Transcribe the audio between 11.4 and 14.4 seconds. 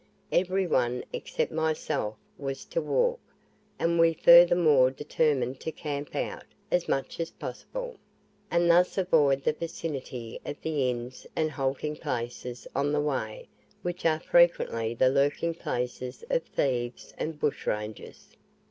halting places on the way, which are